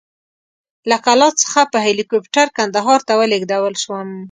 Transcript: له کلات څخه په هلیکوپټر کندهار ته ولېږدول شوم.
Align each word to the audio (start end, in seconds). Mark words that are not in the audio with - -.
له 0.89 0.97
کلات 1.05 1.33
څخه 1.43 1.61
په 1.71 1.77
هلیکوپټر 1.87 2.47
کندهار 2.57 2.99
ته 3.07 3.13
ولېږدول 3.19 3.73
شوم. 3.83 4.09